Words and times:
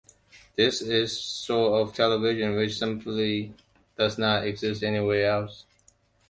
This 0.55 0.81
is 0.81 0.87
the 1.15 1.21
sort 1.21 1.79
of 1.79 1.93
television 1.95 2.55
which 2.55 2.79
simply 2.79 3.53
does 3.95 4.17
not 4.17 4.47
exist 4.47 4.81
anywhere 4.81 5.29
else. 5.29 5.65